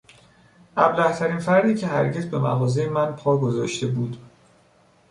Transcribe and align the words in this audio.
ابلهترین 0.77 1.39
فردی 1.39 1.75
که 1.75 1.87
هرگز 1.87 2.25
به 2.25 2.39
مغازهی 2.39 2.89
من 2.89 3.15
پا 3.15 3.37
گذاشته 3.37 3.87
بود 3.87 4.17